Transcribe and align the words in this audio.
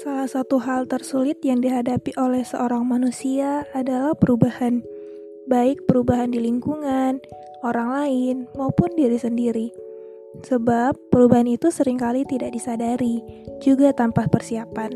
Salah 0.00 0.24
satu 0.24 0.56
hal 0.64 0.88
tersulit 0.88 1.44
yang 1.44 1.60
dihadapi 1.60 2.16
oleh 2.16 2.40
seorang 2.40 2.88
manusia 2.88 3.68
adalah 3.76 4.16
perubahan, 4.16 4.80
baik 5.44 5.84
perubahan 5.84 6.32
di 6.32 6.40
lingkungan, 6.40 7.20
orang 7.60 7.88
lain, 7.92 8.36
maupun 8.56 8.88
diri 8.96 9.20
sendiri. 9.20 9.68
Sebab 10.48 10.96
perubahan 11.12 11.44
itu 11.52 11.68
sering 11.68 12.00
kali 12.00 12.24
tidak 12.24 12.56
disadari, 12.56 13.20
juga 13.60 13.92
tanpa 13.92 14.24
persiapan. 14.24 14.88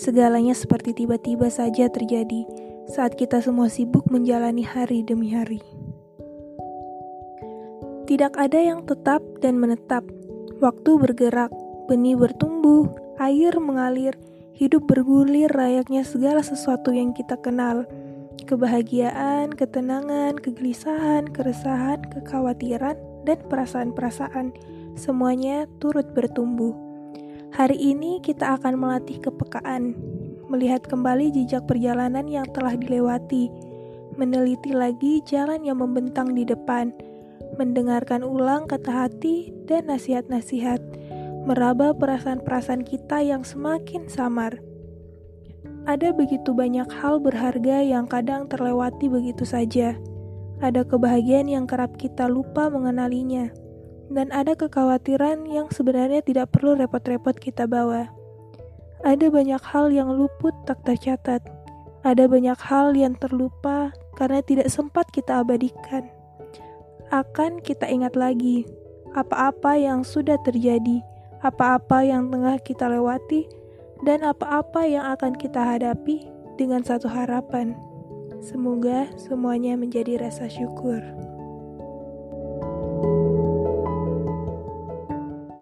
Segalanya 0.00 0.56
seperti 0.56 0.96
tiba-tiba 0.96 1.52
saja 1.52 1.92
terjadi 1.92 2.48
saat 2.88 3.20
kita 3.20 3.44
semua 3.44 3.68
sibuk 3.68 4.08
menjalani 4.08 4.64
hari 4.64 5.04
demi 5.04 5.28
hari. 5.28 5.60
Tidak 8.08 8.32
ada 8.32 8.64
yang 8.64 8.80
tetap 8.88 9.20
dan 9.44 9.60
menetap. 9.60 10.08
Waktu 10.64 10.96
bergerak, 10.96 11.52
benih 11.84 12.16
bertumbuh, 12.16 12.88
air 13.20 13.52
mengalir, 13.60 14.16
Hidup 14.58 14.90
bergulir 14.90 15.54
layaknya 15.54 16.02
segala 16.02 16.42
sesuatu 16.42 16.90
yang 16.90 17.14
kita 17.14 17.38
kenal. 17.38 17.86
Kebahagiaan, 18.42 19.54
ketenangan, 19.54 20.34
kegelisahan, 20.34 21.30
keresahan, 21.30 22.02
kekhawatiran, 22.10 22.98
dan 23.22 23.38
perasaan-perasaan. 23.46 24.50
Semuanya 24.98 25.70
turut 25.78 26.10
bertumbuh. 26.10 26.74
Hari 27.54 27.78
ini 27.78 28.18
kita 28.18 28.58
akan 28.58 28.82
melatih 28.82 29.22
kepekaan, 29.22 29.94
melihat 30.50 30.82
kembali 30.90 31.30
jejak 31.30 31.62
perjalanan 31.70 32.26
yang 32.26 32.50
telah 32.50 32.74
dilewati, 32.74 33.46
meneliti 34.18 34.74
lagi 34.74 35.22
jalan 35.22 35.62
yang 35.62 35.78
membentang 35.78 36.34
di 36.34 36.42
depan, 36.42 36.90
mendengarkan 37.62 38.26
ulang 38.26 38.66
kata 38.66 39.06
hati 39.06 39.54
dan 39.70 39.86
nasihat-nasihat 39.86 40.82
meraba 41.48 41.96
perasaan-perasaan 41.96 42.84
kita 42.84 43.24
yang 43.24 43.40
semakin 43.40 44.04
samar. 44.04 44.60
Ada 45.88 46.12
begitu 46.12 46.52
banyak 46.52 46.84
hal 47.00 47.24
berharga 47.24 47.80
yang 47.80 48.04
kadang 48.04 48.44
terlewati 48.52 49.08
begitu 49.08 49.48
saja. 49.48 49.96
Ada 50.60 50.84
kebahagiaan 50.84 51.48
yang 51.48 51.64
kerap 51.64 51.96
kita 51.96 52.28
lupa 52.28 52.68
mengenalinya, 52.68 53.48
dan 54.12 54.28
ada 54.28 54.52
kekhawatiran 54.52 55.48
yang 55.48 55.72
sebenarnya 55.72 56.20
tidak 56.20 56.52
perlu 56.52 56.76
repot-repot 56.76 57.40
kita 57.40 57.64
bawa. 57.64 58.12
Ada 59.00 59.32
banyak 59.32 59.62
hal 59.64 59.88
yang 59.88 60.12
luput 60.12 60.52
tak 60.68 60.84
tercatat. 60.84 61.40
Ada 62.04 62.28
banyak 62.28 62.60
hal 62.60 62.92
yang 62.92 63.16
terlupa 63.16 63.96
karena 64.20 64.44
tidak 64.44 64.68
sempat 64.68 65.08
kita 65.16 65.40
abadikan. 65.40 66.12
Akan 67.08 67.64
kita 67.64 67.88
ingat 67.88 68.12
lagi 68.12 68.68
apa-apa 69.16 69.80
yang 69.80 70.04
sudah 70.04 70.36
terjadi 70.44 71.00
apa-apa 71.44 72.02
yang 72.02 72.30
tengah 72.32 72.58
kita 72.62 72.90
lewati, 72.90 73.46
dan 74.02 74.22
apa-apa 74.22 74.86
yang 74.86 75.04
akan 75.14 75.34
kita 75.34 75.58
hadapi 75.58 76.26
dengan 76.58 76.82
satu 76.82 77.10
harapan. 77.10 77.74
Semoga 78.38 79.10
semuanya 79.18 79.74
menjadi 79.74 80.22
rasa 80.22 80.46
syukur. 80.46 81.02